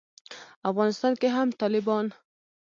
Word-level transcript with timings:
افغانستان 0.69 1.13
کې 1.21 1.27
هم 1.35 1.47
طالبان 1.61 2.05